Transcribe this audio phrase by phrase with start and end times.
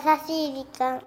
[0.00, 1.02] しい時間。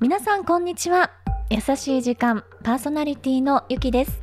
[0.00, 1.10] 皆さんこんにちは。
[1.50, 4.20] 優しい時間パーソナリティのゆきです。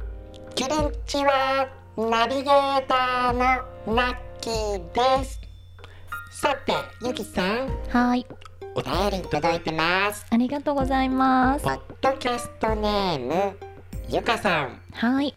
[0.55, 1.69] キリンチは。
[1.95, 5.39] ナビゲーターのラッキーです。
[6.41, 7.67] さてゆきさん。
[7.89, 8.25] はい
[8.77, 10.23] お便り届いてます。
[10.29, 11.63] ありがとうございます。
[11.63, 13.57] ポッドキャストネーム
[14.07, 14.79] ゆかさん。
[14.91, 15.35] はい。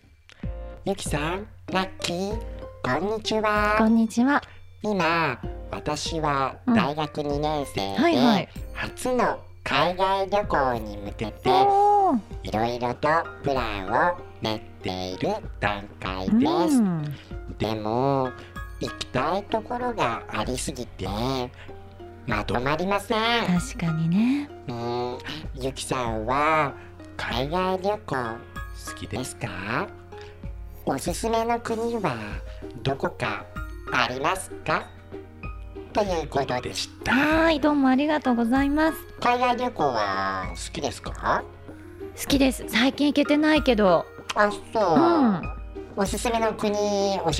[0.84, 2.38] ゆきさんラッキー。
[2.82, 3.76] こんにちは。
[3.78, 4.42] こんにちは。
[4.82, 5.40] 今
[5.70, 11.48] 私は大学2年生で、初の海外旅行に向けて
[12.42, 13.08] いろいろと
[13.42, 15.30] プランを練っている
[15.60, 17.14] 段階うです、ん。
[17.58, 18.32] でも
[18.80, 21.06] 行きたいところがありすぎて
[22.30, 23.46] まとまりません。
[23.60, 24.48] 確かにね。
[24.68, 25.18] うん
[25.56, 26.72] ゆきさんは
[27.16, 28.38] 海外旅行好
[28.96, 29.88] きですか？
[30.86, 32.14] おすすめの国は
[32.84, 33.44] どこか
[33.92, 34.86] ありますか？
[35.92, 37.12] ということでした。
[37.12, 38.98] はいどうもありがとうございます。
[39.20, 41.42] 海外旅行は好きですか？
[42.16, 42.64] 好きです。
[42.68, 44.06] 最近行けてないけど。
[44.36, 44.98] あそう、う
[45.32, 45.42] ん。
[45.96, 46.78] おすすめの国教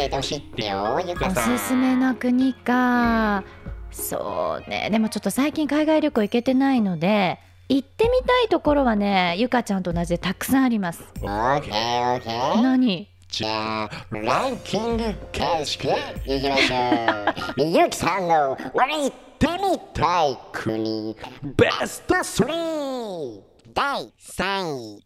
[0.01, 1.57] えてほしいってよゆかおさん。
[1.57, 3.45] すすめの国か
[3.91, 4.89] そうね。
[4.91, 7.39] でもちょっと最近海外旅行行けてないので
[7.69, 11.03] 行ってみたいところはねゆかちゃんと同じでたくさんあります。
[11.23, 13.09] オーケーオーケー何？
[13.29, 17.67] じゃあランキング形式でいきましょう。
[17.67, 21.17] ゆきさんの俺行ってみたい国。
[21.57, 23.41] ベスト3
[23.73, 25.05] 第3位。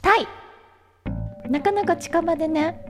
[0.00, 0.28] タイ。
[1.50, 2.80] なかなか近場でね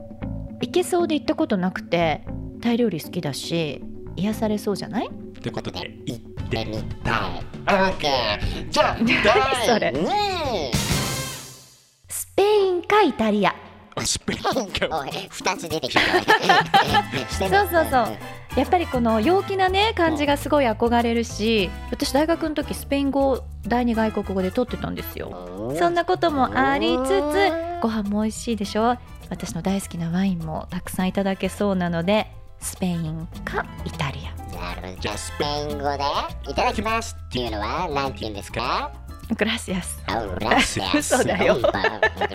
[0.61, 2.23] 行けそうで行ったことなくて
[2.61, 3.83] タイ料理好きだし
[4.17, 5.09] 癒されそうじゃない
[5.41, 7.13] ということで行ってみたい
[7.67, 9.07] オーケーじゃあ何
[9.65, 10.71] それ第2位
[12.09, 13.53] スペインかイタリア
[14.03, 15.99] スペインか2つ出てきた
[17.29, 18.17] そうそうそう
[18.59, 27.51] やっぱりこの陽気なね感じがすごい憧れるし私大学の時スペイン語を第二外国語で取ってたんですよそんなこともありつつ
[27.83, 28.97] ご飯も美味しいでしょ
[29.29, 32.27] 私の大好きなワインもたくさんいただけそうなので
[32.59, 34.35] スペインかイタリア。
[34.55, 36.03] なるほどじゃあスペイン語で
[36.51, 37.15] いただきます。
[37.27, 38.91] っていうのは何て言うんですか？
[39.37, 40.01] グラシアス。
[40.07, 41.15] あグラシアス。
[41.15, 41.55] 嘘だよ。
[41.55, 41.61] グ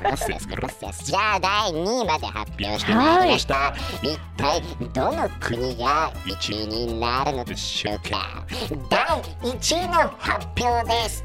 [0.01, 0.47] ラシアス。
[0.47, 4.63] グラシアスじゃあ第2位まで発表してまいりました、一体
[4.93, 8.45] どの国が1位になるのでしょうか？
[8.91, 9.23] 第
[9.53, 11.25] 1位の発表です。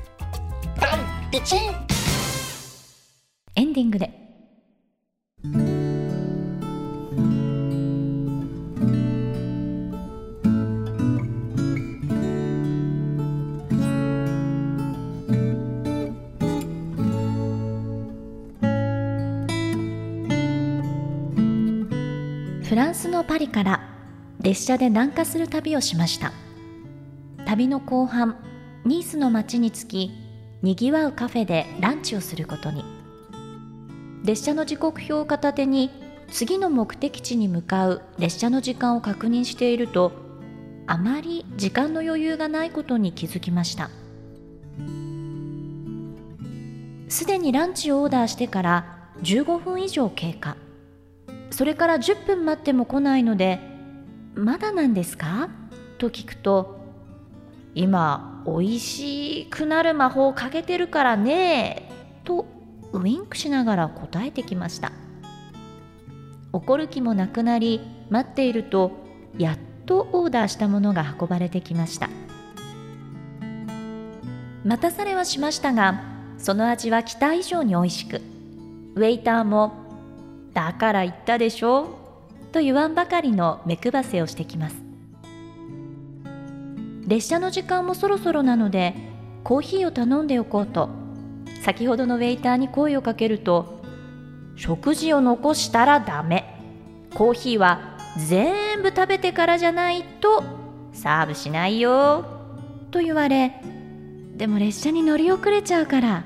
[0.80, 1.76] 第1位。
[3.56, 4.27] エンディングで
[22.68, 23.80] フランスのパリから
[24.42, 26.34] 列車で南下する旅をしました。
[27.46, 28.36] 旅の後半
[28.84, 30.12] ニースの町に着き
[30.62, 32.84] にぎわうカフェでランチをすることに。
[34.26, 35.92] 列車の時刻表を片手に
[36.30, 40.12] 次の目的地に向かう列車の時間を確認していると
[40.88, 43.90] あまり時間の余裕がないことに気づきました。
[47.08, 50.58] すでにランチをオーダーしてから15分以上経過。
[51.50, 53.60] それから10分待っても来ないので
[54.36, 55.50] 「まだなんですか?」
[55.98, 56.78] と聞くと
[57.76, 61.90] 「今おいしくなる魔法をかけてるからね」
[62.24, 62.46] と
[62.94, 64.92] ウインクしながら答えてきました
[66.54, 68.92] 怒る気もなくなり待っていると
[69.38, 72.10] やっとオーダーしたものが運ばれてきました
[74.64, 76.02] 待たされはしましたが
[76.38, 78.22] その味は期待以上に美味しく
[78.96, 79.86] ウェイターも
[80.58, 82.00] 「だから言ったでしょ」
[82.52, 84.84] と言わんばかりの目配せをしてきます。
[87.06, 88.96] 列車の時間もそろそろなので
[89.44, 90.90] コーヒーを頼んでおこうと。
[91.62, 93.82] 先ほどのウェイターに声をかけると
[94.58, 96.60] 「食事を残したらダメ。
[97.14, 100.44] コーヒーは全部食べてからじゃないと
[100.92, 102.26] サーブしないよ」
[102.90, 103.62] と言われ
[104.36, 106.24] 「でも列車に乗り遅れちゃうから」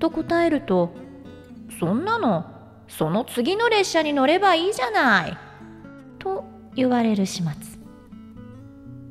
[0.00, 0.92] と答えると
[1.80, 2.44] 「そんなの
[2.90, 5.38] その次の列車に乗ればいいじゃない」
[6.18, 6.44] と
[6.74, 7.52] 言われる始末。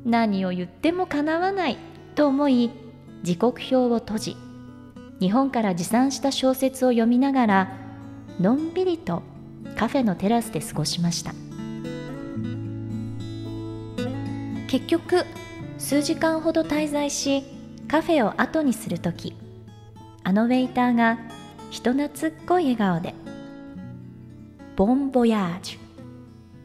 [0.04, 1.76] 何を言ってもかなわない
[2.14, 2.70] と思い
[3.22, 4.36] 時刻表を閉じ
[5.18, 7.72] 日本から持参した小説を読みながら
[8.40, 9.22] のんびりと
[9.76, 11.34] カフェのテラスで過ごしました。
[14.68, 15.24] 結局
[15.78, 17.42] 数時間ほど滞在し
[17.88, 19.34] カフェを後にする時
[20.22, 21.18] あのウェイターが
[21.70, 23.14] 人懐っこい笑顔で
[24.80, 25.78] 「ボンボヤージュ」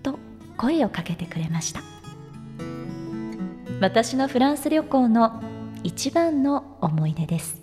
[0.01, 0.17] と
[0.55, 1.81] 声をかけてくれました。
[3.81, 5.43] 私のフランス旅行の
[5.83, 7.61] 一番の思い出です。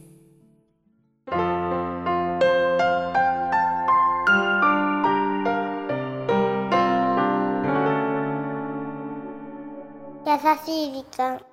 [10.27, 11.52] 優しい時間。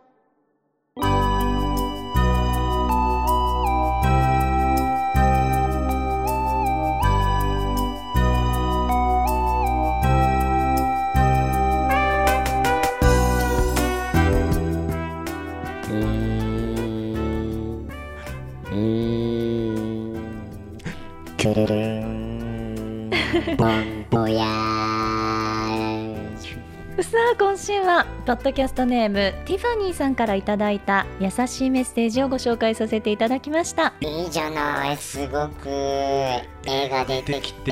[21.39, 23.09] くるるん
[23.55, 24.05] ボン。
[24.09, 26.37] ボヤー。
[26.37, 33.93] ジュさあ今週はポッドキャストネームティファニーさんからいただいた優しいメッセージをご紹介させていただきました。
[34.01, 37.71] いいじゃないすごく映画出てきて。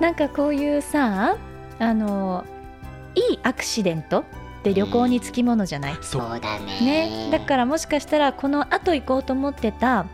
[0.00, 1.36] なんかこういうさ
[1.80, 2.44] あの
[3.16, 4.24] いいアクシデントっ
[4.62, 6.80] て旅行につきものじゃない、そうだね。
[6.80, 7.30] ね。
[7.32, 10.06] だからもしかしたらこの後行こうと思ってた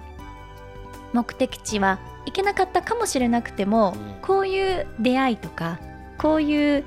[1.13, 4.15] 目的地は行けなかったかもしれなくても、うん。
[4.23, 5.79] こういう出会いとか
[6.19, 6.85] こういう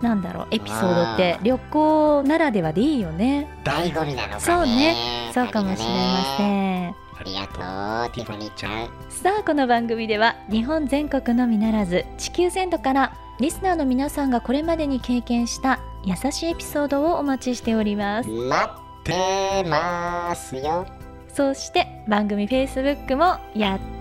[0.00, 3.48] なんだろうエピソードって旅行ならではでいいよね。
[3.64, 4.40] 醍醐味なのかね。
[4.40, 4.96] そうね。
[5.34, 6.84] そうかもしれません。
[6.86, 8.88] んありがとうティファニーちゃん。
[9.08, 18.28] さあこの番組では日本全国のみならず地球全土からリスナーの皆さんがこれまでに経験した優しいエピソードをお待ちしております。
[18.28, 20.86] 待ってますよ。
[21.28, 23.97] そして番組 Facebook もやって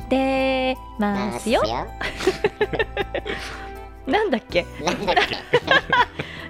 [1.00, 1.62] ますよ。
[4.08, 4.66] なんだっけ？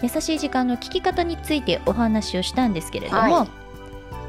[0.03, 3.47] 優しい時間の聞き方についてお話をしたんですけれども、はい。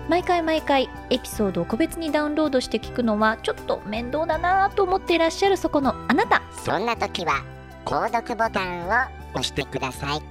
[0.08, 6.42] 毎回毎回エピソードを個別にダウンロードして聞くのはちょっと面倒だなと思っていらっしゃるそこのあなた。
[6.52, 7.44] そんな時は
[7.84, 8.92] 購読ボタンを
[9.34, 10.22] 押してください。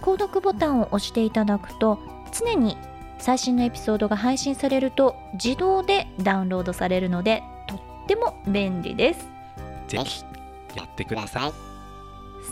[0.00, 1.98] 購読ボタンを押していただくと
[2.32, 2.78] 常に
[3.22, 7.78] 最新のエピソードが配信されると自動でダウンロードされるのでとっ
[8.08, 9.28] ても便利です。
[9.86, 10.24] ぜひ
[10.74, 11.52] やってください。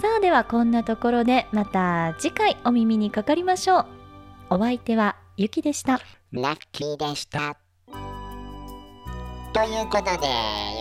[0.01, 3.87] さあではこんなところでまた次回お耳にかかりましょう。
[4.51, 6.01] お相手はゆきでした。
[6.31, 7.57] ラッキーでした。
[9.53, 10.29] ということで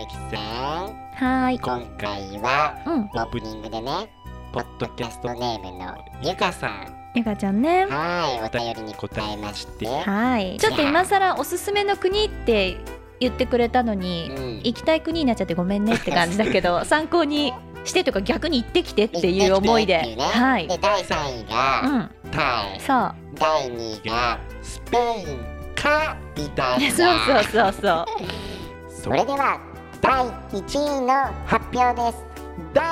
[0.01, 0.93] ゆきさん。
[1.15, 1.59] はーい。
[1.59, 3.01] 今回はうん。
[3.05, 4.13] オープニングでね
[4.53, 7.85] ポッドキャストネームのゆかさんゆかちゃんね。
[7.85, 9.87] はいお便りに答えまして。
[9.87, 10.57] はい。
[10.59, 12.77] ちょっと今更おすすめの国って
[13.19, 14.55] 言ってくれたのにうん。
[14.57, 17.53] 行きたい国になっちゃってごめんねって感じだけど 参考に
[17.83, 20.15] してというか逆に行ってきてっていう思いで。
[20.19, 20.67] はい。
[20.67, 22.11] で第3位うがん。
[22.31, 22.79] タイ。
[22.79, 23.15] そう。
[23.35, 26.91] 第2位がスペインかイタリア。
[26.93, 28.05] そうそうそうそう。
[29.03, 29.59] それでは
[30.01, 30.25] 第
[30.61, 31.13] 1位の
[31.45, 32.23] 発表です。
[32.73, 32.83] 第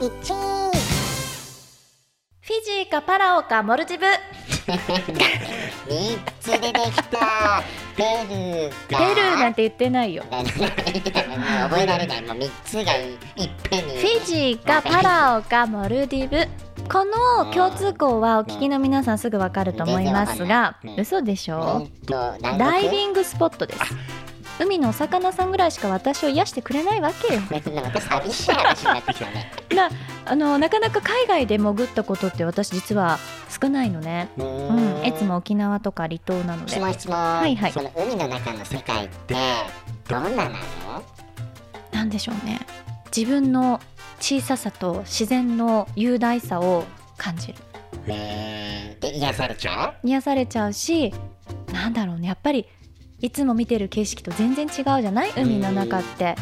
[0.00, 0.83] 1位
[2.46, 4.04] フィジーかパラオかモルジブ。
[4.04, 4.78] 3
[6.40, 7.62] つ出てきた。
[7.96, 8.98] ペルーが。
[8.98, 10.24] ペルーなんて言ってないよ。
[10.28, 16.46] 覚えられないもう3つがいっぺんにフィジーかパラオかモルディブ
[16.86, 23.80] この共通項はお聞きの皆さんすぐわかると思いますが嘘でしょ本当南ダイ国ビングスポットです
[24.60, 27.40] 海のお魚さんぐらいしか私を癒してくれないわけよ。
[28.00, 29.52] 寂しい話になってきたね。
[29.74, 29.90] な
[30.24, 33.18] あのなかなか海外で潜ったことって私実は
[33.60, 34.28] 少ないのね。
[34.38, 36.70] ううんーいつも沖縄とか離島なので。
[36.72, 37.72] 質問質問、はいはい。
[37.72, 39.34] その海の中の世界って
[40.08, 40.54] どんななの？
[41.92, 42.60] なんでしょうね。
[43.16, 43.80] 自分の
[44.20, 46.84] 小ささと自然の雄大さを
[47.16, 47.54] 感じる。
[48.06, 51.14] ねえで癒されちゃ癒されちゃうし
[51.72, 52.28] なんだろうね。
[52.28, 52.66] やっぱり
[53.20, 55.32] いつも見てる景色と全然違うじゃない？
[55.36, 56.36] 海の中って。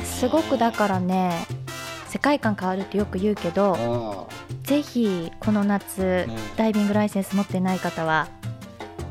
[0.00, 1.46] うすごくだからね
[2.08, 4.28] 世界観変わるってよく言うけどお
[4.64, 6.56] ぜひこの夏うん。
[6.56, 8.28] ダイビングライセンス持ってない方は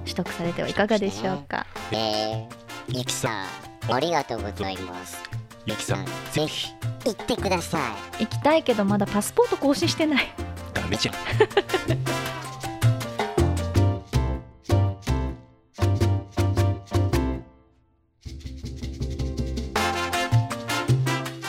[0.04, 1.66] 取得されてはいかがでしょうか？
[1.92, 3.48] ーえー、ゆきさん
[3.94, 5.18] ありがとうございます。
[5.66, 6.72] ゆきさんぜひ
[7.06, 7.80] 行ってくださ
[8.20, 8.24] い。
[8.26, 10.28] 行きたいけどまだパスポート更新してない。
[10.74, 11.16] ダメじゃん